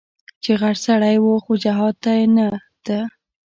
چې 0.43 0.51
غټ 0.61 0.75
سړى 0.85 1.15
و 1.21 1.27
خو 1.43 1.53
جهاد 1.63 1.95
ته 2.03 2.11
نه 2.35 2.47
ته. 2.85 2.99